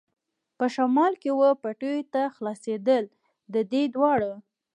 [0.57, 3.03] په شمال کې وه پټیو ته خلاصېدل،
[3.53, 4.33] د دې دواړو.